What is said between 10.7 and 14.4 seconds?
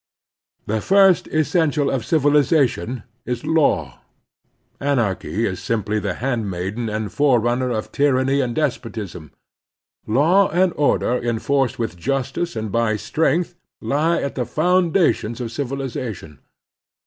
order enforced with justice and by strength lie at